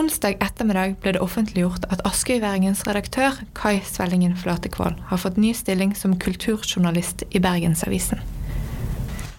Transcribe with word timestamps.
Onsdag 0.00 0.38
ettermiddag 0.40 0.94
ble 1.02 1.12
det 1.12 1.20
offentliggjort 1.20 1.82
at 1.92 2.00
Askøyværingens 2.08 2.86
redaktør 2.86 3.34
Kai 3.58 3.82
Svellingen 3.84 4.32
Flatekvål 4.38 4.94
har 5.10 5.20
fått 5.20 5.36
ny 5.36 5.50
stilling 5.52 5.92
som 5.98 6.14
kulturjournalist 6.16 7.26
i 7.28 7.42
Bergensavisen. 7.44 8.22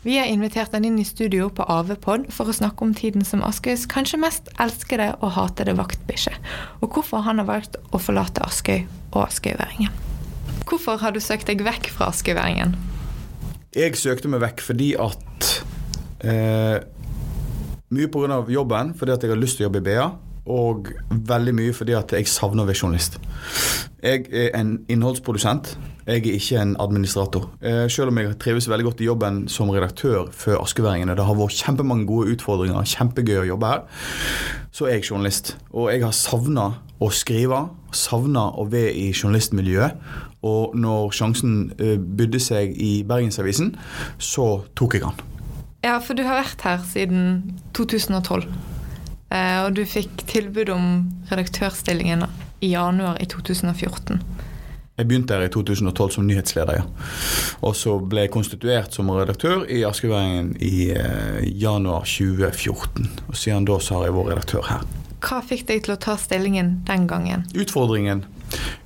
Vi 0.05 0.19
har 0.19 0.29
invitert 0.29 0.77
han 0.77 0.85
inn 0.85 1.01
i 1.01 1.07
studio 1.07 1.49
på 1.49 1.65
AV-pod 1.65 2.29
for 2.35 2.51
å 2.51 2.53
snakke 2.59 2.85
om 2.85 2.93
tiden 2.93 3.25
som 3.25 3.41
Askøys 3.47 3.87
kanskje 3.89 4.21
mest 4.21 4.53
elskede 4.61 5.09
og 5.17 5.33
hatede 5.39 5.73
vaktbikkje, 5.81 6.37
og 6.77 6.93
hvorfor 6.93 7.25
han 7.25 7.41
har 7.41 7.49
valgt 7.49 7.81
å 7.89 7.97
forlate 7.97 8.45
Askøy 8.45 8.83
og 9.15 9.21
askøyværingen. 9.25 9.89
Hvorfor 10.69 11.01
har 11.01 11.17
du 11.17 11.21
søkt 11.23 11.49
deg 11.49 11.65
vekk 11.65 11.89
fra 11.97 12.13
askøyværingen? 12.13 12.77
Jeg 13.73 13.97
søkte 13.97 14.29
meg 14.29 14.45
vekk 14.45 14.67
fordi 14.69 14.93
at 15.09 15.53
eh, 16.21 16.83
Mye 17.91 18.07
pga. 18.13 18.43
jobben, 18.47 18.93
fordi 18.93 19.11
at 19.11 19.23
jeg 19.25 19.33
har 19.33 19.41
lyst 19.41 19.57
til 19.57 19.65
å 19.65 19.71
jobbe 19.71 19.81
i 19.81 19.89
BA 19.89 20.11
og 20.49 20.89
veldig 21.09 21.53
mye 21.55 21.73
fordi 21.75 21.93
at 21.97 22.13
jeg 22.15 22.29
savner 22.29 22.63
å 22.63 22.69
være 22.69 22.79
journalist. 22.81 23.19
Jeg 24.01 24.25
er 24.33 24.55
en 24.57 24.79
innholdsprodusent. 24.89 25.75
Jeg 26.07 26.23
er 26.25 26.37
ikke 26.39 26.61
en 26.61 26.73
administrator. 26.81 27.45
Eh, 27.61 27.85
selv 27.89 28.09
om 28.09 28.17
jeg 28.17 28.39
trives 28.41 28.69
veldig 28.69 28.87
godt 28.87 29.03
i 29.03 29.09
jobben 29.09 29.43
som 29.47 29.69
redaktør 29.69 30.31
for 30.33 30.57
Askeværingene, 30.63 31.15
det 31.15 31.25
har 31.27 31.37
vært 31.37 31.59
kjempemange 31.61 32.07
gode 32.09 32.33
utfordringer, 32.33 32.81
kjempegøy 32.89 33.43
å 33.43 33.49
jobbe 33.51 33.69
her, 33.69 33.83
så 34.73 34.89
er 34.89 34.97
jeg 34.97 35.11
journalist. 35.11 35.55
Og 35.69 35.91
jeg 35.93 36.01
har 36.01 36.17
savna 36.17 36.67
å 37.01 37.11
skrive, 37.13 37.67
savna 37.93 38.49
å 38.57 38.65
være 38.71 38.95
i 38.97 39.07
journalistmiljøet. 39.13 40.01
Og 40.41 40.73
når 40.73 41.13
sjansen 41.13 41.55
eh, 41.77 41.99
bydde 42.01 42.41
seg 42.41 42.73
i 42.81 43.03
Bergensavisen, 43.05 43.75
så 44.17 44.63
tok 44.75 44.97
jeg 44.97 45.05
den. 45.05 45.27
Ja, 45.85 45.99
for 46.01 46.17
du 46.17 46.25
har 46.25 46.41
vært 46.41 46.61
her 46.65 46.81
siden 46.89 47.59
2012. 47.77 48.49
Eh, 49.31 49.57
og 49.63 49.75
du 49.77 49.85
fikk 49.87 50.25
tilbud 50.27 50.69
om 50.73 50.87
redaktørstillingen 51.31 52.25
i 52.61 52.73
januar 52.73 53.19
i 53.23 53.27
2014. 53.31 54.19
Jeg 54.99 55.07
begynte 55.07 55.33
her 55.33 55.47
i 55.47 55.49
2012 55.49 56.11
som 56.17 56.25
nyhetsleder, 56.27 56.81
ja. 56.81 56.83
Og 57.65 57.73
så 57.79 57.95
ble 58.05 58.25
jeg 58.25 58.33
konstituert 58.33 58.93
som 58.93 59.09
redaktør 59.15 59.63
i 59.71 59.79
Askeværingen 59.87 60.51
i 60.61 60.91
eh, 60.93 61.39
januar 61.57 62.03
2014. 62.05 63.07
Og 63.31 63.39
siden 63.39 63.65
da 63.69 63.79
så 63.81 63.97
har 63.97 64.09
jeg 64.09 64.17
vært 64.17 64.33
redaktør 64.33 64.67
her. 64.67 64.83
Hva 65.21 65.39
fikk 65.45 65.67
deg 65.69 65.83
til 65.85 65.95
å 65.95 65.99
ta 66.01 66.17
stillingen 66.19 66.81
den 66.89 67.07
gangen? 67.09 67.47
Utfordringen. 67.55 68.25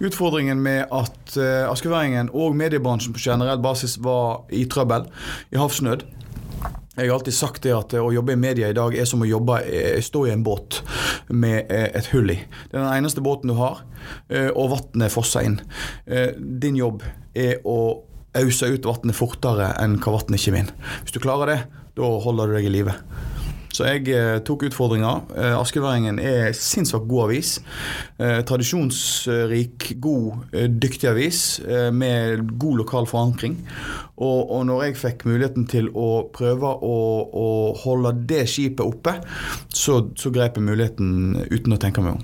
Utfordringen 0.04 0.62
med 0.62 0.86
at 0.94 1.38
eh, 1.42 1.66
askeværingen 1.68 2.30
og 2.38 2.56
mediebransjen 2.60 3.16
på 3.16 3.24
generell 3.26 3.60
basis 3.64 3.98
var 4.04 4.46
i 4.54 4.68
trøbbel, 4.70 5.10
i 5.52 5.60
havsnød. 5.60 6.06
Jeg 6.96 7.10
har 7.10 7.18
alltid 7.18 7.36
sagt 7.36 7.66
det 7.66 7.74
at 7.76 7.94
å 8.00 8.12
jobbe 8.14 8.36
i 8.36 8.40
media 8.40 8.70
i 8.72 8.76
dag 8.76 8.94
er 8.96 9.08
som 9.10 9.24
å 9.24 9.28
jobbe, 9.28 9.60
eh, 9.68 10.00
stå 10.04 10.26
i 10.30 10.32
en 10.32 10.46
båt 10.46 10.80
med 11.28 11.68
eh, 11.68 11.90
et 11.92 12.08
hull 12.14 12.32
i. 12.32 12.38
Det 12.72 12.78
er 12.78 12.86
den 12.86 13.04
eneste 13.04 13.24
båten 13.26 13.52
du 13.52 13.58
har, 13.60 13.82
eh, 14.30 14.48
og 14.48 14.72
vannet 14.72 15.12
fosser 15.12 15.44
inn. 15.44 15.60
Din 16.40 16.80
jobb 16.80 17.04
er 17.36 17.60
å 17.68 17.78
ause 18.36 18.72
ut 18.72 18.88
vannet 18.88 19.16
fortere 19.16 19.74
enn 19.84 20.00
hva 20.00 20.16
vannet 20.16 20.40
kommer 20.46 20.64
inn. 20.64 20.72
Hvis 21.04 21.18
du 21.18 21.20
klarer 21.24 21.52
det, 21.52 21.60
da 22.00 22.16
holder 22.24 22.48
du 22.48 22.60
deg 22.60 22.70
i 22.70 22.76
live. 22.78 22.96
Så 23.76 23.84
jeg 23.90 24.08
eh, 24.16 24.38
tok 24.46 24.64
utfordringa. 24.70 25.12
Eh, 25.36 25.54
Askeværingen 25.58 26.20
er 26.24 26.54
sinnssykt 26.56 27.10
god 27.10 27.26
avis. 27.26 27.58
Eh, 28.22 28.40
tradisjonsrik, 28.48 29.90
god, 30.04 30.46
dyktig 30.80 31.10
avis 31.12 31.42
med 31.92 32.46
god 32.60 32.80
lokal 32.84 33.10
forankring. 33.10 33.58
Og, 34.16 34.52
og, 34.52 34.62
når 34.70 34.86
jeg 34.86 35.00
fikk 35.02 35.26
muligheten 35.28 35.68
til 35.68 35.90
å 35.92 36.30
prøve 36.36 36.72
å, 36.72 36.96
å 37.28 37.48
holde 37.84 38.14
det 38.30 38.46
skipet 38.48 38.86
oppe, 38.86 39.18
så, 39.68 40.00
så 40.16 40.32
grep 40.32 40.56
jeg 40.56 40.70
muligheten 40.70 41.42
uten 41.52 41.76
å 41.76 41.82
tenke 41.82 42.06
meg 42.06 42.16
om. 42.16 42.24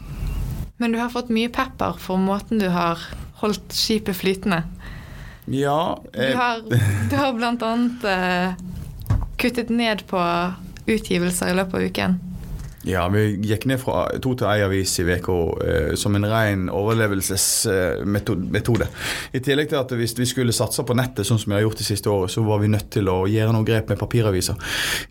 Men 0.80 0.96
du 0.96 1.02
har 1.02 1.12
fått 1.14 1.30
mye 1.34 1.52
pepper 1.52 2.00
for 2.02 2.22
måten 2.22 2.64
du 2.64 2.70
har 2.72 3.04
holdt 3.44 3.76
skipet 3.76 4.16
flytende. 4.18 4.64
Ja. 5.52 6.00
Jeg... 6.16 6.32
Du 6.32 6.40
har, 6.40 6.64
du 7.12 7.16
har 7.20 7.68
annet 7.68 8.06
eh, 8.08 8.60
kuttet 9.42 9.70
ned 9.74 10.06
på 10.08 10.22
utgivelser 10.88 11.52
i 11.52 11.58
løpet 11.58 11.80
av 11.80 11.88
uken? 11.88 12.20
Ja, 12.84 13.04
vi 13.14 13.36
gikk 13.46 13.68
ned 13.70 13.78
fra 13.78 14.08
to 14.24 14.32
til 14.38 14.48
ei 14.50 14.64
avis 14.66 14.96
i 14.98 15.04
uka 15.06 15.34
eh, 15.62 15.92
som 16.00 16.16
en 16.18 16.26
ren 16.26 16.64
overlevelsesmetode. 16.74 18.88
I 19.38 19.42
tillegg 19.46 19.70
til 19.70 19.78
at 19.78 19.94
hvis 20.00 20.16
vi 20.18 20.26
skulle 20.26 20.56
satse 20.56 20.82
på 20.88 20.96
nettet, 20.98 21.28
sånn 21.28 21.38
som 21.42 21.54
vi 21.54 21.60
har 21.60 21.68
gjort 21.68 21.78
de 21.78 21.86
siste 21.86 22.10
året, 22.10 22.34
så 22.34 22.42
var 22.46 22.64
vi 22.64 22.72
nødt 22.74 22.90
til 22.96 23.12
å 23.12 23.28
gjøre 23.30 23.54
noen 23.54 23.68
grep 23.68 23.94
med 23.94 24.02
papiraviser. 24.02 24.58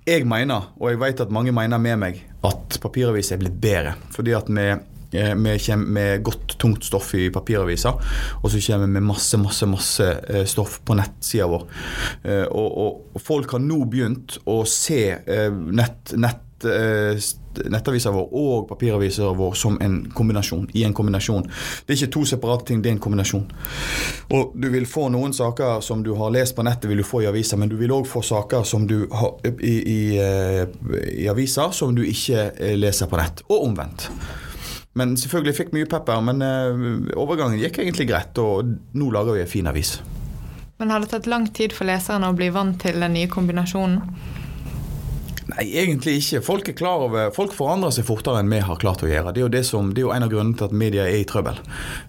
Jeg 0.02 0.26
mener, 0.26 0.72
og 0.80 0.90
jeg 0.90 1.02
vet 1.04 1.22
at 1.22 1.34
mange 1.34 1.54
mener 1.54 1.78
med 1.78 2.02
meg, 2.02 2.18
at 2.42 2.80
papiraviser 2.82 3.36
er 3.36 3.44
blitt 3.44 3.60
bedre. 3.62 3.94
Fordi 4.16 4.34
at 4.34 4.50
vi 4.50 4.66
vi 5.10 5.52
eh, 5.52 5.62
kommer 5.66 5.94
med 5.98 6.22
godt, 6.26 6.58
tungt 6.58 6.84
stoff 6.84 7.14
i 7.14 7.30
papiraviser, 7.34 7.96
og 8.42 8.50
så 8.50 8.60
kommer 8.66 8.86
vi 8.86 8.98
med 8.98 9.08
masse, 9.08 9.40
masse 9.40 9.66
masse 9.70 10.10
eh, 10.28 10.44
stoff 10.46 10.80
på 10.84 10.96
nettsida 10.98 11.48
vår. 11.50 11.66
Og, 12.50 12.68
og, 12.68 13.02
og, 13.14 13.20
folk 13.22 13.56
har 13.56 13.62
nå 13.62 13.82
begynt 13.90 14.38
å 14.48 14.62
se 14.68 15.02
nett, 15.26 16.14
nett 16.20 16.46
nettaviser 16.60 18.12
vår 18.12 18.34
og 18.36 18.66
papiraviser 18.68 19.32
vår 19.36 19.54
som 19.58 19.78
en 19.82 20.02
kombinasjon. 20.14 20.66
I 20.76 20.84
en 20.84 20.94
kombinasjon. 20.94 21.46
Det 21.86 21.94
er 21.94 21.98
ikke 22.02 22.12
to 22.18 22.24
separate 22.28 22.68
ting, 22.68 22.82
det 22.82 22.90
er 22.90 22.98
en 22.98 23.02
kombinasjon. 23.02 23.46
Og 24.36 24.52
Du 24.60 24.68
vil 24.70 24.86
få 24.86 25.08
noen 25.08 25.32
saker 25.32 25.80
som 25.84 26.04
du 26.04 26.12
har 26.18 26.30
lest 26.34 26.56
på 26.56 26.62
nettet, 26.66 26.90
vil 26.90 27.00
du 27.00 27.06
få 27.06 27.22
i 27.24 27.30
aviser, 27.30 27.56
men 27.56 27.72
du 27.72 27.76
vil 27.80 27.94
òg 27.94 28.06
få 28.06 28.22
saker 28.22 28.62
som 28.68 28.86
du 28.86 29.08
har 29.10 29.40
i, 29.46 29.74
i, 29.80 30.00
i 31.24 31.28
aviser 31.32 31.72
som 31.72 31.94
du 31.96 32.04
ikke 32.04 32.50
leser 32.76 33.10
på 33.10 33.20
nett, 33.20 33.44
og 33.48 33.70
omvendt. 33.70 34.10
Men 34.98 35.14
selvfølgelig 35.18 35.56
fikk 35.56 35.74
mye 35.76 35.88
pepper. 35.90 36.22
Men 36.24 36.42
uh, 36.42 37.20
overgangen 37.20 37.60
gikk 37.60 37.82
egentlig 37.84 38.08
greit, 38.10 38.38
og 38.42 38.74
nå 38.96 39.12
lager 39.14 39.38
vi 39.38 39.44
en 39.44 39.52
fin 39.52 39.70
avis. 39.70 39.98
Men 40.80 40.90
har 40.94 41.02
det 41.02 41.12
tatt 41.12 41.28
lang 41.28 41.46
tid 41.54 41.74
for 41.76 41.86
leserne 41.88 42.30
å 42.30 42.36
bli 42.36 42.48
vant 42.54 42.78
til 42.80 43.02
den 43.02 43.12
nye 43.14 43.28
kombinasjonen? 43.30 44.00
Nei, 45.50 45.66
egentlig 45.82 46.16
ikke. 46.20 46.40
Folk 46.44 46.68
er 46.70 46.76
klar 46.78 47.04
over, 47.06 47.30
folk 47.34 47.54
forandrer 47.56 47.92
seg 47.94 48.06
fortere 48.08 48.42
enn 48.42 48.52
vi 48.52 48.60
har 48.64 48.78
klart 48.80 49.02
å 49.04 49.08
gjøre. 49.10 49.32
Det 49.34 49.42
er 49.42 49.46
jo, 49.46 49.50
det 49.52 49.62
som, 49.66 49.90
det 49.94 50.02
er 50.02 50.06
jo 50.06 50.12
en 50.14 50.26
av 50.26 50.30
grunnene 50.32 50.58
til 50.58 50.68
at 50.68 50.76
media 50.82 51.06
er 51.08 51.22
i 51.22 51.26
trøbbel. 51.28 51.58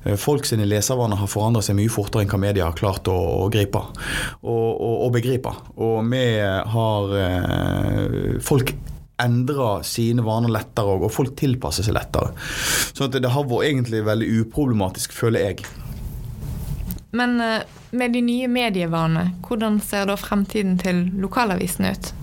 Eh, 0.06 0.18
folk 0.20 0.48
sine 0.48 0.68
leservaner 0.70 1.20
har 1.20 1.32
forandret 1.32 1.68
seg 1.68 1.78
mye 1.80 1.92
fortere 1.92 2.26
enn 2.26 2.32
hva 2.32 2.42
media 2.42 2.70
har 2.70 2.78
klart 2.78 3.10
å, 3.12 3.18
å 3.46 3.50
gripe 3.54 3.82
og, 3.82 4.70
og, 4.72 4.96
og, 5.08 5.10
begripe. 5.18 5.54
Og 5.82 6.00
vi 6.12 6.24
har 6.76 7.18
eh, 7.18 8.40
Folk 8.46 8.74
endrer 9.24 9.86
sine 9.88 10.26
vaner 10.26 10.54
lettere, 10.54 10.98
og 10.98 11.14
folk 11.14 11.36
tilpasser 11.40 11.88
seg 11.88 11.98
lettere. 11.98 12.34
Så 12.94 13.08
det 13.12 13.24
har 13.26 13.48
vært 13.50 13.70
egentlig 13.70 14.04
veldig 14.08 14.32
uproblematisk, 14.42 15.14
føler 15.16 15.52
jeg. 15.52 15.68
Men 17.12 17.40
eh, 17.44 17.68
med 17.92 18.14
de 18.16 18.22
nye 18.24 18.48
medievanene, 18.48 19.34
hvordan 19.48 19.82
ser 19.84 20.08
da 20.08 20.16
fremtiden 20.20 20.78
til 20.80 21.06
lokalavisen 21.20 21.90
ut? 21.92 22.14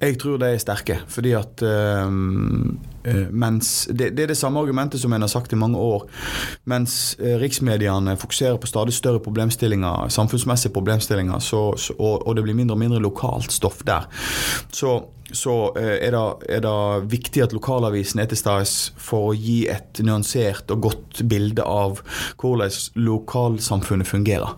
Jeg 0.00 0.16
tror 0.20 0.38
de 0.40 0.48
er 0.48 0.58
sterke. 0.58 1.00
fordi 1.08 1.32
at 1.32 1.62
øh, 1.62 2.12
mens 3.32 3.88
det, 3.90 4.16
det, 4.16 4.22
er 4.22 4.26
det 4.26 4.36
samme 4.36 4.60
argumentet 4.60 5.00
som 5.00 5.12
en 5.12 5.20
har 5.20 5.28
sagt 5.28 5.52
i 5.52 5.56
mange 5.56 5.78
år. 5.78 6.08
Mens 6.64 7.16
uh, 7.20 7.36
riksmediene 7.40 8.16
fokuserer 8.16 8.56
på 8.56 8.66
stadig 8.66 8.92
større 8.92 9.20
problemstillinger, 9.20 10.08
samfunnsmessige 10.08 10.72
problemstillinger, 10.72 11.38
så, 11.38 11.76
så, 11.76 11.92
og, 11.98 12.26
og, 12.26 12.36
det 12.36 12.44
blir 12.44 12.54
mindre 12.54 12.74
og 12.74 12.78
mindre 12.78 13.00
lokalt 13.00 13.52
stoff 13.52 13.82
der, 13.86 14.08
så 14.72 15.00
så 15.32 15.72
er 15.78 16.10
det, 16.10 16.20
er 16.48 16.62
det, 16.64 17.10
viktig 17.10 17.42
at 17.42 17.52
lokalavisen 17.54 18.18
er 18.20 18.26
til 18.30 18.38
stede 18.40 18.64
for 18.98 19.30
å 19.30 19.36
gi 19.36 19.60
et 19.70 20.00
nyansert 20.02 20.70
og 20.74 20.88
godt 20.88 21.22
bilde 21.30 21.62
av 21.62 22.00
hvordan 22.40 22.74
lokalsamfunnet 22.98 24.10
fungerer. 24.10 24.56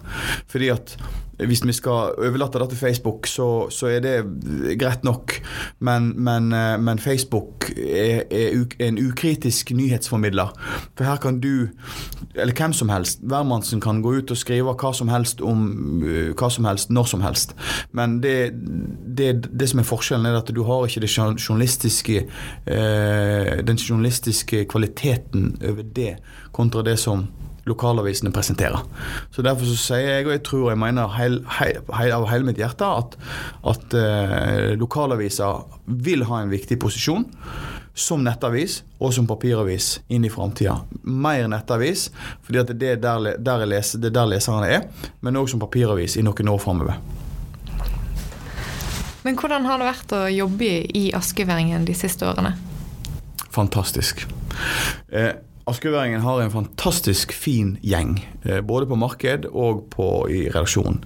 Fordi 0.49 0.71
at 0.73 0.97
hvis 1.47 1.65
vi 1.67 1.73
skal 1.73 2.17
overlate 2.19 2.59
det 2.59 2.69
til 2.73 2.79
Facebook, 2.79 3.27
så, 3.27 3.69
så 3.71 3.87
er 3.87 4.01
det 4.05 4.79
greit 4.81 5.05
nok. 5.05 5.35
Men, 5.79 6.13
men, 6.17 6.53
eh, 6.53 6.81
men 6.81 6.99
Facebook 6.99 7.71
er, 7.77 8.23
er, 8.31 8.65
en 8.79 8.99
ukritisk 8.99 9.71
nyhetsformidler. 9.71 10.53
For 10.97 11.05
her 11.05 11.17
kan 11.17 11.41
du, 11.41 11.69
eller 12.35 12.55
hvem 12.55 12.73
som 12.73 12.89
helst, 12.89 13.21
hvermannsen 13.23 13.81
kan 13.81 14.03
gå 14.03 14.15
ut 14.19 14.31
og 14.31 14.37
skrive 14.37 14.75
hva 14.79 14.93
som 14.97 15.11
helst 15.12 15.41
om 15.41 16.03
eh, 16.06 16.33
hva 16.39 16.50
som 16.50 16.69
helst, 16.69 16.91
når 16.91 17.11
som 17.12 17.25
helst. 17.25 17.56
Men 17.93 18.21
det, 18.23 18.53
det, 19.19 19.33
det 19.53 19.71
som 19.71 19.83
er 19.83 19.88
forskjellen, 19.88 20.27
er 20.27 20.41
at 20.41 20.55
du 20.55 20.62
har 20.69 20.87
ikke 20.87 21.09
journalistiske, 21.38 22.27
eh, 22.67 23.55
den 23.67 23.77
journalistiske 23.79 24.65
kvaliteten 24.65 25.56
over 25.62 25.83
det 25.83 26.17
kontra 26.53 26.83
det 26.83 26.99
som 27.00 27.27
lokalavisene 27.69 28.32
presenterer. 28.35 28.81
Så 29.31 29.44
Derfor 29.44 29.69
så 29.69 29.76
sier 29.79 30.09
jeg, 30.09 30.26
og 30.26 30.35
jeg 30.35 30.43
tror 30.47 30.70
jeg 30.73 30.81
mener 30.82 31.12
heil, 31.17 31.38
heil, 31.59 31.79
heil, 31.94 32.14
av 32.17 32.26
hele 32.31 32.49
mitt 32.49 32.61
hjerte, 32.61 32.88
at, 32.88 33.17
at 33.75 33.97
eh, 33.99 34.73
lokalaviser 34.81 35.62
vil 35.87 36.26
ha 36.29 36.43
en 36.43 36.53
viktig 36.53 36.81
posisjon 36.82 37.26
som 37.94 38.23
nettavis 38.25 38.81
og 39.03 39.12
som 39.12 39.26
papiravis 39.29 39.99
inn 40.12 40.25
i 40.25 40.31
framtida. 40.32 40.79
Mer 41.03 41.49
nettavis, 41.53 42.09
fordi 42.44 42.62
at 42.62 42.73
det 42.81 42.94
er 42.94 43.03
der, 43.03 43.35
der, 43.38 43.67
leser, 43.69 44.00
det 44.00 44.12
er 44.12 44.19
der 44.23 44.31
leserne 44.32 44.70
er, 44.79 44.87
men 45.20 45.37
òg 45.37 45.50
som 45.53 45.61
papiravis 45.62 46.17
i 46.17 46.25
noen 46.25 46.55
år 46.55 46.62
framover. 46.62 46.99
Men 49.23 49.38
hvordan 49.38 49.69
har 49.69 49.79
det 49.79 49.87
vært 49.87 50.14
å 50.17 50.23
jobbe 50.32 50.70
i 50.99 51.05
Askeværingen 51.14 51.85
de 51.87 51.94
siste 51.94 52.26
årene? 52.26 52.56
Fantastisk. 53.53 54.25
Eh, 55.12 55.37
Askøyværingen 55.67 56.20
har 56.20 56.41
en 56.43 56.50
fantastisk 56.50 57.32
fin 57.32 57.76
gjeng, 57.82 58.17
eh, 58.44 58.61
både 58.61 58.87
på 58.87 58.97
marked 58.99 59.44
og 59.53 59.85
på, 59.91 60.26
i 60.31 60.49
redaksjonen. 60.50 61.05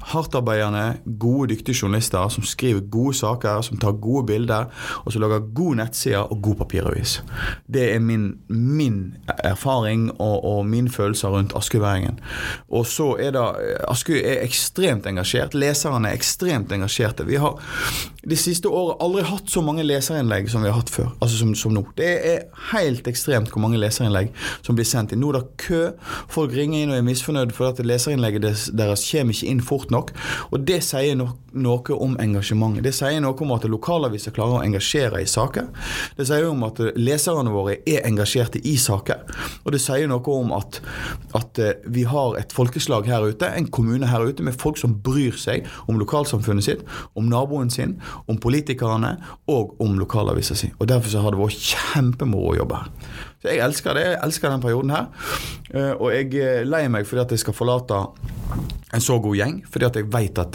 Hardtarbeidende, 0.00 0.96
gode, 1.20 1.50
dyktige 1.52 1.76
journalister 1.82 2.28
som 2.32 2.44
skriver 2.44 2.80
gode 2.80 3.14
saker, 3.14 3.60
som 3.60 3.76
tar 3.76 3.92
gode 4.00 4.26
bilder, 4.26 4.70
og 5.04 5.12
som 5.12 5.22
lager 5.22 5.44
gode 5.54 5.76
nettsider 5.76 6.24
og 6.24 6.42
god 6.42 6.54
papiravis. 6.54 7.22
Det 7.66 7.94
er 7.94 7.98
min, 7.98 8.38
min 8.48 9.16
erfaring 9.44 10.10
og, 10.20 10.44
og 10.44 10.66
mine 10.66 10.90
følelser 10.90 11.28
rundt 11.28 11.52
Askeværingen. 11.56 12.20
Og 12.68 12.86
så 12.86 13.16
er 13.20 13.36
det 13.36 13.44
Askøy 13.88 14.22
er 14.24 14.40
ekstremt 14.42 15.06
engasjert. 15.06 15.54
Leserne 15.54 16.08
er 16.08 16.16
ekstremt 16.16 16.72
engasjerte. 16.72 17.26
Vi 17.28 17.36
har 17.36 17.60
de 18.28 18.36
siste 18.36 18.68
året 18.68 18.96
aldri 19.04 19.22
hatt 19.28 19.52
så 19.52 19.60
mange 19.64 19.84
leserinnlegg 19.84 20.48
som 20.50 20.64
vi 20.64 20.72
har 20.72 20.80
hatt 20.80 20.90
før. 20.92 21.12
Altså 21.20 21.36
som, 21.40 21.54
som 21.54 21.76
nå. 21.76 21.84
Det 21.96 22.08
er 22.32 22.42
helt 22.72 23.08
ekstremt 23.08 23.52
hvor 23.52 23.62
mange 23.64 23.80
leserinnlegg 23.98 24.32
som 24.62 24.76
blir 24.78 24.86
sendt 24.86 25.12
inn. 25.12 25.22
Nå 25.22 25.32
er 25.32 25.40
det 25.40 25.58
kø. 25.60 25.82
Folk 26.30 26.54
ringer 26.54 26.82
inn 26.82 26.92
og 26.92 26.98
er 26.98 27.06
misfornøyd 27.06 27.52
for 27.56 27.70
at 27.72 27.82
leserinnlegget 27.84 28.70
deres 28.78 29.06
kommer 29.08 29.34
ikke 29.34 29.50
inn 29.50 29.62
fort 29.64 29.90
nok. 29.94 30.12
Og 30.52 30.64
det 30.68 30.82
sier 30.86 31.18
no 31.18 31.32
noe 31.58 31.94
om 31.96 32.12
engasjementet. 32.20 32.84
Det 32.84 32.92
sier 32.94 33.22
noe 33.24 33.36
om 33.42 33.54
at 33.54 33.64
lokalaviser 33.66 34.34
klarer 34.36 34.58
å 34.58 34.64
engasjere 34.66 35.22
i 35.24 35.28
saker. 35.28 35.68
Det 36.18 36.26
sier 36.28 36.44
om 36.46 36.60
at 36.66 36.78
leserne 36.98 37.50
våre 37.50 37.78
er 37.88 38.04
engasjerte 38.06 38.60
i 38.68 38.76
saker. 38.78 39.24
Og 39.64 39.72
det 39.74 39.80
sier 39.82 40.10
noe 40.10 40.22
om 40.34 40.52
at, 40.54 40.80
at 41.38 41.58
eh, 41.62 41.80
vi 41.88 42.04
har 42.08 42.36
et 42.38 42.54
folkeslag 42.54 43.08
her 43.10 43.26
ute, 43.26 43.48
en 43.48 43.70
kommune 43.74 44.10
her 44.10 44.28
ute, 44.28 44.44
med 44.44 44.58
folk 44.60 44.78
som 44.78 44.94
bryr 45.02 45.34
seg 45.40 45.66
om 45.88 45.98
lokalsamfunnet 45.98 46.68
sitt, 46.68 46.84
om 47.18 47.26
naboen 47.32 47.72
sin, 47.74 47.96
om 48.28 48.38
politikerne 48.38 49.16
og 49.50 49.74
om 49.82 49.98
lokalavisa 49.98 50.56
si. 50.58 50.70
Og 50.78 50.92
Derfor 50.92 51.10
så 51.10 51.24
har 51.24 51.34
det 51.34 51.42
vært 51.42 51.66
kjempemoro 51.72 52.52
å 52.52 52.60
jobbe 52.60 52.84
her. 52.84 53.26
Så 53.38 53.52
jeg 53.52 53.62
elsker 53.62 53.94
det. 53.94 54.04
Jeg 54.06 54.20
elsker 54.26 54.50
den 54.50 54.62
perioden 54.62 54.90
her. 54.94 55.08
Eh, 55.70 55.92
og 55.94 56.10
jeg 56.14 56.32
er 56.42 56.68
lei 56.68 56.84
meg 56.90 57.06
fordi 57.06 57.22
at 57.22 57.34
jeg 57.36 57.44
skal 57.44 57.56
forlate 57.56 58.02
en 58.94 59.04
så 59.04 59.18
god 59.20 59.36
gjeng, 59.36 59.58
fordi 59.68 59.86
at 59.86 59.98
jeg 60.00 60.08
vet 60.12 60.38
at 60.40 60.54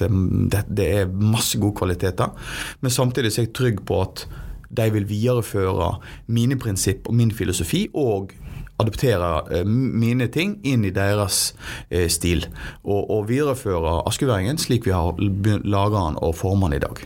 det, 0.52 0.64
det 0.68 0.88
er 1.00 1.12
masse 1.12 1.60
gode 1.62 1.78
kvaliteter. 1.78 2.34
Men 2.82 2.92
samtidig 2.92 3.32
så 3.32 3.44
er 3.44 3.48
jeg 3.48 3.56
trygg 3.56 3.84
på 3.88 4.02
at 4.02 4.26
de 4.74 4.88
vil 4.96 5.06
videreføre 5.06 5.92
mine 6.34 6.58
prinsipp 6.60 7.08
og 7.08 7.16
min 7.16 7.32
filosofi, 7.32 7.86
og 7.94 8.34
adoptere 8.82 9.32
eh, 9.54 9.66
mine 9.66 10.28
ting 10.34 10.58
inn 10.66 10.86
i 10.86 10.94
deres 10.94 11.54
eh, 11.90 12.10
stil. 12.12 12.48
Og, 12.84 13.06
og 13.06 13.28
videreføre 13.30 14.02
askeværingen 14.10 14.60
slik 14.62 14.88
vi 14.88 14.96
har 14.96 15.14
laga 15.20 16.08
den 16.10 16.20
og 16.22 16.36
forma 16.40 16.72
den 16.72 16.82
i 16.82 16.84
dag. 16.84 17.04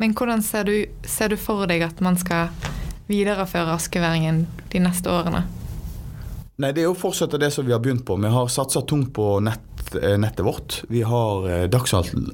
Men 0.00 0.14
hvordan 0.16 0.42
ser 0.42 0.64
du, 0.66 0.74
ser 1.06 1.30
du 1.30 1.36
for 1.38 1.68
deg 1.70 1.84
at 1.86 2.00
man 2.02 2.16
skal 2.18 2.50
videreføre 3.10 3.74
askeværingen 3.76 4.46
de 4.72 4.82
neste 4.82 5.10
årene? 5.12 5.44
Nei, 6.56 6.70
Det 6.72 6.84
er 6.84 6.90
å 6.90 6.94
fortsette 6.94 7.38
det 7.38 7.50
som 7.50 7.66
vi 7.66 7.72
har 7.74 7.80
begynt 7.82 8.04
på. 8.06 8.16
Vi 8.16 8.30
har 8.30 8.48
satsa 8.48 8.84
tungt 8.86 9.12
på 9.14 9.40
nett 9.42 9.73
Eh, 10.02 10.18
nettet 10.18 10.46
vårt. 10.46 10.82
Vi 10.88 11.02
har 11.02 11.50
eh, 11.50 11.68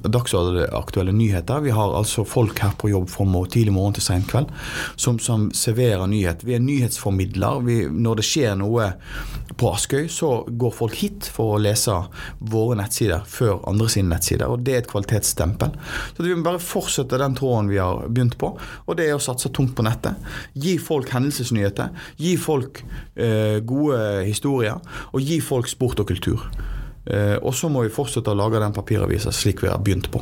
dagsaktuelle 0.03 1.11
nyheter. 1.11 1.59
Vi 1.59 1.69
har 1.69 1.97
altså 1.97 2.25
folk 2.25 2.59
her 2.59 2.71
på 2.77 2.89
jobb 2.89 3.09
fra 3.09 3.25
tidlig 3.49 3.73
morgen 3.73 3.93
til 3.97 4.05
sen 4.05 4.25
kveld 4.27 4.49
som, 4.95 5.19
som, 5.19 5.49
serverer 5.53 6.07
nyhet. 6.07 6.43
Vi 6.47 6.55
er 6.55 6.63
nyhetsformidler. 6.63 7.61
Vi, 7.65 7.77
når 7.91 8.21
det 8.21 8.25
skjer 8.27 8.57
noe 8.59 8.91
på 9.57 9.71
Askøy, 9.75 10.07
så 10.09 10.31
går 10.47 10.73
folk 10.75 10.97
hit 11.01 11.27
for 11.29 11.55
å 11.55 11.61
lese 11.61 11.95
våre 12.39 12.79
nettsider 12.79 13.25
før 13.29 13.61
andre 13.69 13.89
sine 13.91 14.13
nettsider. 14.15 14.47
og 14.49 14.65
Det 14.65 14.75
er 14.75 14.83
et 14.83 14.91
kvalitetsstempel. 14.91 15.75
Så 16.15 16.23
Vi 16.23 16.35
må 16.35 16.45
bare 16.47 16.63
fortsette 16.63 17.19
den 17.21 17.37
tråden 17.37 17.69
vi 17.71 17.81
har 17.81 18.07
begynt 18.07 18.37
på, 18.41 18.53
og 18.57 18.97
det 18.97 19.09
er 19.09 19.17
å 19.17 19.23
satse 19.23 19.51
tungt 19.53 19.75
på 19.77 19.85
nettet. 19.85 20.17
Gi 20.53 20.77
folk 20.81 21.11
hendelsesnyheter. 21.13 21.91
Gi 22.17 22.35
folk 22.39 22.83
eh, 23.15 23.59
gode 23.59 24.23
historier. 24.25 24.79
Og 25.11 25.21
gi 25.21 25.41
folk 25.43 25.69
sport 25.69 26.01
og 26.01 26.09
kultur. 26.13 26.47
Eh, 27.05 27.37
og 27.41 27.55
så 27.55 27.69
må 27.69 27.85
vi 27.85 27.93
fortsette 27.93 28.31
å 28.31 28.37
lage 28.37 28.61
den 28.61 28.75
papiravisa 28.75 29.33
slik 29.33 29.63
vi 29.63 29.71
har 29.71 29.81
begynt 29.81 30.11
på. 30.13 30.21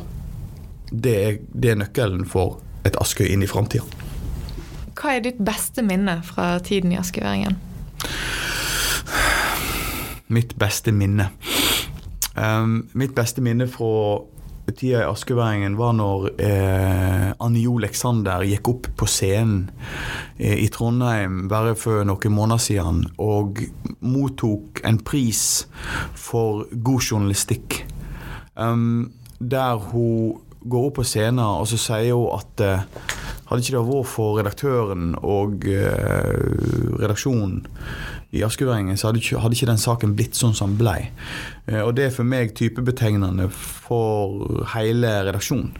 Det 0.90 1.16
er, 1.24 1.40
det 1.52 1.72
er 1.72 1.80
nøkkelen 1.82 2.24
for 2.28 2.60
et 2.88 2.96
Askøy 3.00 3.28
inn 3.28 3.44
i 3.44 3.50
framtida. 3.50 3.84
Hva 4.96 5.16
er 5.16 5.24
ditt 5.24 5.40
beste 5.44 5.84
minne 5.86 6.18
fra 6.26 6.54
tiden 6.64 6.92
i 6.92 6.98
Askøyværingen? 7.00 7.56
Mitt 10.30 10.56
beste 10.60 10.92
minne. 10.94 11.30
Um, 12.36 12.84
mitt 12.94 13.14
beste 13.16 13.42
minne 13.44 13.66
fra 13.68 14.20
tida 14.76 15.02
i 15.02 15.08
Askeværingen 15.08 15.76
var 15.78 15.94
når 15.96 16.26
eh, 16.42 17.28
Anne 17.40 17.62
Jo 17.62 17.76
Leksander 17.82 18.44
gikk 18.48 18.70
opp 18.72 18.88
på 19.00 19.08
scenen 19.10 19.70
eh, 20.38 20.58
i 20.64 20.68
Trondheim 20.72 21.46
bare 21.50 21.76
for 21.78 22.04
noen 22.08 22.34
måneder 22.36 22.62
siden 22.62 23.04
og 23.22 23.62
mottok 24.00 24.82
en 24.86 25.00
pris 25.04 25.42
for 26.18 26.66
god 26.70 27.10
journalistikk. 27.10 27.82
Um, 28.54 29.12
der 29.40 29.78
hun 29.90 30.38
går 30.60 30.90
opp 30.90 30.98
på 31.00 31.06
scenen 31.08 31.40
og 31.44 31.68
så 31.70 31.80
sier 31.80 32.14
hun 32.14 32.34
at 32.36 32.64
eh, 32.66 32.86
hadde 33.50 33.64
ikke 33.64 33.76
det 33.76 33.86
vært 33.88 34.10
for 34.12 34.38
redaktøren 34.38 35.14
og 35.26 35.64
eh, 35.66 36.98
redaksjonen 37.00 37.64
i 38.30 38.44
Askeværingen, 38.46 38.96
så 38.96 39.08
hadde 39.08 39.18
ikke, 39.18 39.40
hadde 39.42 39.56
ikke, 39.56 39.66
den 39.66 39.80
saken 39.80 40.14
blitt 40.14 40.38
sånn 40.38 40.54
som 40.54 40.70
den 40.70 40.78
ble. 40.78 41.08
Eh, 41.66 41.80
og 41.82 41.96
det 41.98 42.06
er 42.06 42.12
for 42.14 42.26
meg 42.26 42.52
typebetegnende 42.58 43.48
for 43.50 44.62
hele 44.76 45.10
redaksjonen. 45.26 45.72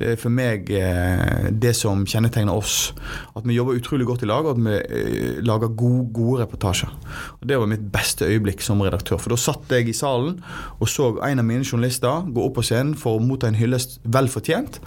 Det 0.00 0.14
er 0.14 0.20
for 0.20 0.32
meg 0.32 0.70
eh, 0.72 1.50
det 1.52 1.74
som 1.76 2.06
kjennetegner 2.08 2.56
oss. 2.56 2.94
At 3.36 3.44
vi 3.44 3.58
jobber 3.58 3.76
utrolig 3.76 4.08
godt 4.08 4.24
i 4.24 4.30
lag, 4.30 4.48
og 4.48 4.56
at 4.56 4.62
vi 4.64 4.78
eh, 4.80 5.42
lager 5.44 5.74
gode, 5.76 6.06
gode 6.16 6.46
reportasjer. 6.46 6.94
Og 7.40 7.44
Det 7.52 7.60
var 7.60 7.68
mitt 7.68 7.84
beste 7.92 8.28
øyeblikk 8.28 8.64
som 8.64 8.80
redaktør. 8.80 9.20
For 9.20 9.34
da 9.34 9.40
satt 9.40 9.76
jeg 9.76 9.92
i 9.92 9.96
salen 9.96 10.38
og 10.80 10.88
så 10.88 11.12
en 11.26 11.42
av 11.42 11.44
mine 11.44 11.66
journalister 11.66 12.24
gå 12.32 12.46
opp 12.46 12.56
på 12.56 12.64
scenen 12.64 12.96
for 12.96 13.18
å 13.18 13.24
motta 13.24 13.50
en 13.50 13.60
hyllest 13.60 14.00
vel 14.08 14.32
fortjent. 14.32 14.80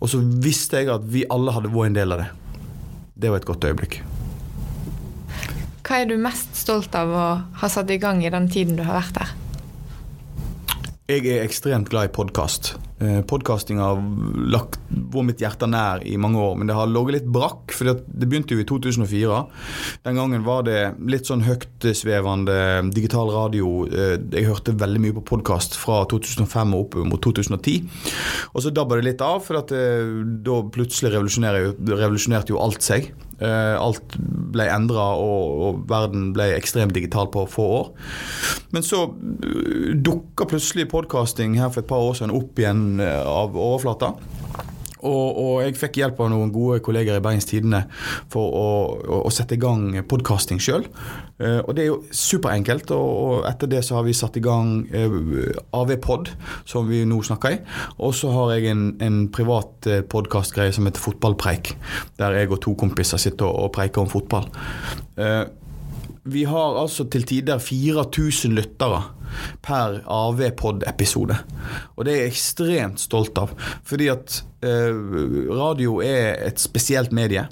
Og 0.00 0.08
så 0.10 0.22
visste 0.42 0.80
jeg 0.80 0.90
at 0.96 1.04
vi 1.12 1.28
alle 1.30 1.52
hadde 1.54 1.70
vært 1.76 1.92
en 1.92 2.00
del 2.00 2.16
av 2.16 2.24
det. 2.24 2.32
Det 3.22 3.30
var 3.30 3.42
et 3.42 3.52
godt 3.52 3.68
øyeblikk. 3.68 4.00
Hva 5.92 5.98
er 6.00 6.06
du 6.08 6.14
mest 6.16 6.54
stolt 6.56 6.94
av 6.96 7.10
å 7.12 7.24
ha 7.60 7.68
satt 7.68 7.90
i 7.92 7.98
gang 8.00 8.22
i 8.24 8.30
den 8.32 8.46
tiden 8.48 8.78
du 8.78 8.80
har 8.80 8.96
vært 8.96 9.18
her? 9.20 9.32
Jeg 11.12 11.26
er 11.28 11.42
ekstremt 11.44 11.90
glad 11.92 12.08
i 12.08 12.12
podkast. 12.16 12.70
Eh, 13.02 13.18
Podkasting 13.28 13.76
har 13.82 13.98
lagt 14.48 14.78
hvor 15.12 15.26
mitt 15.28 15.42
hjerte 15.44 15.66
nær 15.68 16.00
i 16.08 16.14
mange 16.16 16.40
år, 16.40 16.54
men 16.56 16.70
det 16.70 16.76
har 16.78 16.88
ligget 16.88 17.18
litt 17.18 17.28
brakk. 17.34 17.74
For 17.76 17.92
det 17.92 18.24
begynte 18.24 18.56
jo 18.56 18.62
i 18.62 18.66
2004. 18.70 19.40
Den 20.06 20.16
gangen 20.16 20.46
var 20.46 20.64
det 20.64 20.78
litt 21.12 21.28
sånn 21.28 21.44
høytsvevende 21.44 22.56
digital 22.96 23.28
radio. 23.34 23.82
Eh, 23.90 24.14
jeg 24.32 24.48
hørte 24.48 24.72
veldig 24.80 25.02
mye 25.04 25.16
på 25.18 25.26
podkast 25.34 25.76
fra 25.76 26.06
2005 26.08 26.72
og 26.72 26.86
opp 26.86 26.96
mot 27.10 27.20
2010. 27.20 27.84
Og 28.54 28.64
så 28.64 28.72
dabba 28.72 28.96
det 28.96 29.10
litt 29.10 29.26
av, 29.28 29.42
for 29.44 29.60
eh, 29.60 30.16
da 30.40 30.62
plutselig 30.72 31.12
revolusjonerte 31.18 32.56
jo 32.56 32.64
alt 32.64 32.80
seg. 32.80 33.12
Alt 33.42 34.16
ble 34.52 34.66
endra, 34.70 35.12
og, 35.18 35.82
verden 35.90 36.30
ble 36.36 36.50
ekstremt 36.56 36.94
digital 36.96 37.30
på 37.32 37.46
få 37.50 37.68
år. 37.78 37.90
Men 38.72 38.84
så 38.86 39.04
dukka 39.12 40.46
plutselig 40.48 40.88
podkasting 40.92 41.58
her 41.60 41.72
for 41.72 41.82
et 41.82 41.90
par 41.90 42.04
år 42.04 42.16
siden 42.18 42.34
opp 42.36 42.60
igjen 42.60 43.02
Eh, 43.02 43.26
av 43.26 43.56
overflata. 43.56 44.14
Og, 45.02 45.38
og, 45.38 45.54
jeg 45.64 45.78
fikk 45.78 45.98
hjelp 45.98 46.20
av 46.22 46.30
noen 46.30 46.52
gode 46.54 46.78
kolleger 46.84 47.18
i 47.18 47.22
Bergens 47.22 47.48
Tidende 47.48 47.82
for 48.30 48.54
å, 48.54 48.66
å, 49.02 49.20
å 49.26 49.32
sette 49.34 49.56
i 49.56 49.62
gang 49.62 49.96
podkasting 50.08 50.62
sjøl. 50.62 50.86
Uh, 51.42 51.58
og 51.64 51.72
det 51.74 51.84
er 51.84 51.90
jo 51.90 52.00
superenkelt. 52.14 52.92
Og, 52.94 53.42
etter 53.48 53.70
det 53.72 53.82
så 53.86 53.98
har 53.98 54.06
vi 54.06 54.14
satt 54.16 54.38
i 54.38 54.44
gang 54.44 54.84
eh, 54.94 55.16
AV-pod, 55.74 56.30
som 56.68 56.86
vi 56.90 57.02
nå 57.08 57.18
snakker 57.26 57.56
i. 57.56 57.62
Og 58.02 58.14
så 58.16 58.30
har 58.34 58.54
jeg 58.54 58.70
en, 58.72 58.84
en 59.02 59.24
privat 59.34 59.90
uh, 59.90 60.00
podkastgreie 60.06 60.74
som 60.74 60.86
heter 60.86 61.02
Fotballpreik. 61.02 61.74
Der 62.20 62.38
jeg 62.38 62.52
og 62.52 62.62
to 62.62 62.76
kompiser 62.78 63.20
sitter 63.22 63.50
og, 63.50 63.72
preiker 63.74 64.04
om 64.04 64.12
fotball. 64.12 64.46
Uh, 65.18 65.44
vi 66.30 66.44
har 66.46 66.78
altså 66.78 67.08
til 67.10 67.26
tider 67.26 67.58
4000 67.58 68.54
lyttere 68.54 69.02
per 69.64 70.00
AV-pod-episode. 70.06 71.36
Og 71.96 72.06
det 72.06 72.14
er 72.14 72.24
jeg 72.24 72.32
ekstremt 72.32 73.02
stolt 73.02 73.38
av. 73.40 73.54
Fordi 73.88 74.08
at 74.12 74.40
eh, 74.64 74.90
radio 75.52 76.00
er 76.04 76.36
et 76.48 76.62
spesielt 76.62 77.14
medie. 77.14 77.46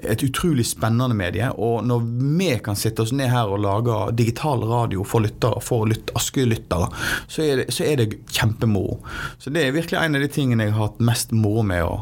Et 0.00 0.22
utrolig 0.24 0.64
spennende 0.68 1.16
medie. 1.16 1.50
Og 1.56 1.84
når 1.86 2.04
vi 2.38 2.50
kan 2.64 2.78
sitte 2.78 3.04
oss 3.04 3.14
ned 3.16 3.32
her 3.32 3.50
og 3.52 3.62
lage 3.64 3.98
digital 4.18 4.64
radio 4.68 5.04
for 5.04 5.24
lyttere, 5.24 5.60
for 5.64 5.88
lyt, 5.90 6.12
Askøy-lyttere, 6.16 6.88
så, 7.26 7.48
så, 7.68 7.84
er 7.84 8.00
det 8.00 8.22
kjempemoro. 8.30 9.00
Så 9.38 9.52
det 9.52 9.66
er 9.66 9.76
virkelig 9.76 10.00
en 10.00 10.16
av 10.16 10.24
de 10.24 10.30
tingene 10.32 10.68
jeg 10.68 10.76
har 10.76 10.90
hatt 10.90 11.02
mest 11.04 11.34
moro 11.36 11.66
med 11.66 11.84
å, 11.84 12.00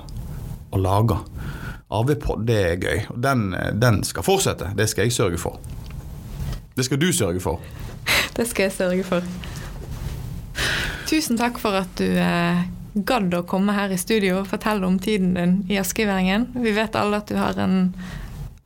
å 0.71 0.83
lage. 0.83 1.19
AV-pod, 1.89 2.45
det 2.47 2.61
er 2.61 2.83
gøy. 2.83 3.03
Og 3.15 3.21
den, 3.25 3.51
den 3.81 4.03
skal 4.05 4.27
fortsette. 4.27 4.75
Det 4.77 4.89
skal 4.91 5.09
jeg 5.09 5.17
sørge 5.17 5.41
for. 5.41 5.59
Det 6.77 6.85
skal 6.87 7.01
du 7.01 7.09
sørge 7.13 7.41
for. 7.43 7.63
Det 8.39 8.47
skal 8.47 8.69
jeg 8.69 8.77
sørge 8.77 9.07
for. 9.07 9.31
Tusen 11.09 11.39
takk 11.41 11.59
for 11.59 11.75
at 11.75 11.91
du 11.99 12.07
eh, 12.07 12.67
gadd 13.09 13.35
å 13.35 13.45
komme 13.49 13.75
her 13.75 13.91
i 13.91 13.99
studio 13.99 14.43
og 14.43 14.51
fortelle 14.51 14.87
om 14.87 14.99
tiden 15.03 15.35
din 15.35 15.57
i 15.71 15.79
askeværingen. 15.81 16.51
Vi 16.63 16.75
vet 16.77 16.99
alle 16.99 17.19
at 17.19 17.31
du 17.31 17.39
har 17.39 17.59
en 17.63 17.91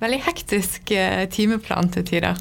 veldig 0.02 0.20
hektisk 0.26 0.92
eh, 0.96 1.24
timeplan 1.32 1.92
til 1.94 2.04
tider. 2.08 2.40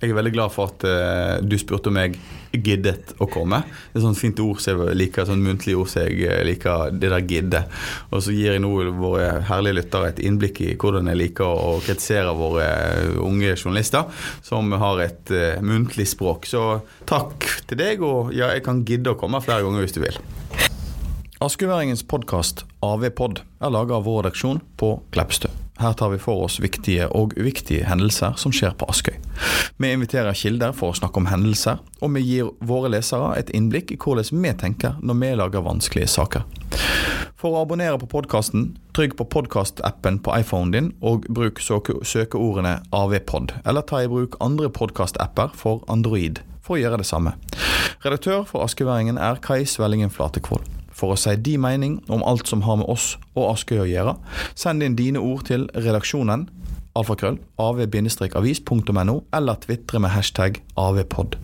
Jeg 0.00 0.12
er 0.12 0.16
veldig 0.16 0.34
glad 0.34 0.52
for 0.52 0.72
at 0.72 0.84
eh, 0.88 1.38
du 1.44 1.56
spurte 1.60 1.92
om 1.92 2.00
jeg 2.00 2.18
giddet 2.52 3.14
å 3.22 3.28
komme. 3.30 3.62
Det 3.92 4.00
er 4.00 4.04
sånn 4.04 4.18
fint 4.18 4.40
ord 4.42 4.60
som 4.62 4.82
jeg 4.84 4.98
liker, 4.98 5.26
sånn 5.28 5.44
muntlig 5.44 5.76
ord 5.78 5.90
som 5.92 6.06
jeg 6.06 6.24
eh, 6.26 6.42
liker, 6.46 6.94
det 6.96 7.12
der 7.12 7.26
gidde. 7.28 7.62
Og 8.10 8.24
så 8.24 8.34
gir 8.34 8.56
jeg 8.56 8.64
nå 8.64 8.72
våre 8.98 9.28
herlige 9.48 9.78
lyttere 9.80 10.10
et 10.10 10.22
innblikk 10.24 10.62
i 10.64 10.74
hvordan 10.74 11.10
jeg 11.12 11.20
liker 11.20 11.46
å 11.46 11.78
kritisere 11.84 12.34
våre 12.36 12.66
unge 13.20 13.54
journalister 13.54 14.26
som 14.46 14.72
har 14.80 15.02
et 15.04 15.32
uh, 15.34 15.62
muntlig 15.64 16.08
språk. 16.10 16.48
Så 16.50 16.64
takk 17.08 17.46
til 17.70 17.80
deg, 17.80 18.04
og 18.04 18.34
ja, 18.36 18.50
jeg 18.54 18.64
kan 18.66 18.84
gidde 18.86 19.14
å 19.14 19.18
komme 19.20 19.42
flere 19.44 19.66
ganger 19.66 19.86
hvis 19.86 19.96
du 19.96 20.02
vil. 20.04 20.20
Askeværingens 21.40 22.04
podkast 22.04 22.66
AV-pod 22.84 23.40
er 23.64 23.72
laga 23.72 23.96
av 23.96 24.06
vår 24.08 24.24
redaksjon 24.26 24.60
på 24.80 24.98
Kleppstø. 25.14 25.59
Her 25.80 25.92
tar 25.92 26.10
vi 26.12 26.18
for 26.20 26.44
oss 26.44 26.58
viktige 26.60 27.06
og 27.16 27.32
uviktige 27.40 27.86
hendelser 27.88 28.34
som 28.36 28.52
skjer 28.52 28.74
på 28.76 28.84
Askøy. 28.92 29.14
Vi 29.80 29.88
inviterer 29.88 30.36
kilder 30.36 30.74
for 30.76 30.92
å 30.92 30.98
snakke 30.98 31.22
om 31.22 31.28
hendelser, 31.30 31.78
og 32.04 32.12
vi 32.18 32.20
gir 32.20 32.50
våre 32.68 32.90
lesere 32.92 33.30
et 33.40 33.48
innblikk 33.56 33.94
i 33.94 33.96
hvordan 33.96 34.42
vi 34.44 34.52
tenker 34.60 34.98
når 35.00 35.16
vi 35.22 35.30
lager 35.40 35.64
vanskelige 35.64 36.10
saker. 36.12 36.44
For 37.40 37.56
å 37.56 37.62
abonnere 37.64 37.96
på 37.96 38.10
podkasten, 38.12 38.74
trygg 38.92 39.14
på 39.16 39.24
podkastappen 39.32 40.18
på 40.20 40.34
iPhonen 40.42 40.74
din, 40.74 40.90
og 41.00 41.24
bruk 41.32 41.62
søkeordene 41.64 42.74
AVPod, 42.92 43.56
eller 43.64 43.86
ta 43.88 44.02
i 44.04 44.10
bruk 44.12 44.36
andre 44.44 44.68
podkastapper 44.68 45.56
for 45.56 45.80
Android 45.88 46.42
for 46.60 46.76
å 46.76 46.82
gjøre 46.82 47.00
det 47.00 47.08
samme. 47.08 47.32
Redaktør 48.04 48.44
for 48.44 48.68
Askeværingen 48.68 49.16
er 49.16 49.40
Kai 49.40 49.64
Svellingen 49.64 50.12
Flatekvold. 50.12 50.68
For 51.00 51.14
å 51.14 51.18
si 51.18 51.32
de 51.40 51.56
mening 51.60 51.98
om 52.12 52.24
alt 52.28 52.50
som 52.50 52.66
har 52.66 52.76
med 52.82 52.90
oss 52.92 53.14
og 53.32 53.54
Askøy 53.54 53.80
å 53.86 53.88
gjøre, 53.88 54.16
send 54.52 54.84
inn 54.84 54.98
dine 54.98 55.22
ord 55.24 55.46
til 55.48 55.70
redaksjonen 55.72 56.48
alfakrøll 56.98 57.38
av-avis.no, 57.60 59.16
eller 59.32 59.60
tvitre 59.62 60.00
med 60.02 60.12
hashtag 60.14 60.60
avpod. 60.80 61.36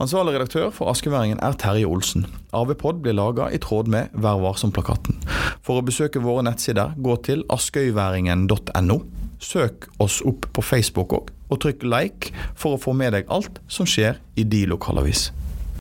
Ansvarlig 0.00 0.34
redaktør 0.34 0.70
for 0.72 0.90
Askeværingen 0.90 1.40
er 1.44 1.56
Terje 1.60 1.86
Olsen. 1.86 2.24
AVPod 2.56 3.02
blir 3.04 3.16
laga 3.18 3.50
i 3.52 3.60
tråd 3.60 3.90
med 3.92 4.14
Vær 4.16 4.40
varsom-plakaten. 4.40 5.20
For 5.60 5.78
å 5.78 5.84
besøke 5.84 6.22
våre 6.24 6.46
nettsider, 6.48 6.94
gå 6.96 7.18
til 7.26 7.44
askøyværingen.no. 7.52 9.00
Søk 9.40 9.86
oss 10.00 10.20
opp 10.28 10.48
på 10.56 10.64
Facebook 10.64 11.12
òg, 11.16 11.28
og 11.52 11.60
trykk 11.62 11.84
like 11.88 12.32
for 12.56 12.76
å 12.76 12.80
få 12.80 12.96
med 12.96 13.14
deg 13.16 13.28
alt 13.32 13.60
som 13.68 13.88
skjer 13.88 14.18
i 14.40 14.44
de 14.44 14.66
lokalavis. 14.68 15.30